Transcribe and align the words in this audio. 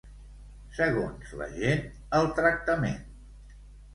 Segons 0.77 1.33
la 1.41 1.47
gent, 1.59 1.85
el 2.19 2.31
tractament. 2.39 2.99